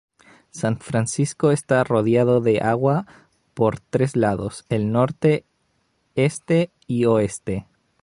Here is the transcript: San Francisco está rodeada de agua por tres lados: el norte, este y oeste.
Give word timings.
San 0.49 0.79
Francisco 0.79 1.51
está 1.51 1.83
rodeada 1.83 2.39
de 2.39 2.57
agua 2.59 3.05
por 3.53 3.79
tres 3.79 4.15
lados: 4.15 4.65
el 4.69 4.91
norte, 4.91 5.45
este 6.15 6.71
y 6.87 7.05
oeste. 7.05 7.67